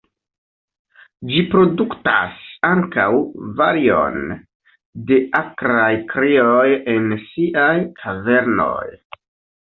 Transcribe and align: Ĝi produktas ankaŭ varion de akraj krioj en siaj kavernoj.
Ĝi 1.31 1.41
produktas 1.49 2.39
ankaŭ 2.69 3.05
varion 3.59 4.17
de 5.11 5.19
akraj 5.41 5.91
krioj 6.15 6.65
en 6.95 7.05
siaj 7.27 7.75
kavernoj. 8.01 8.87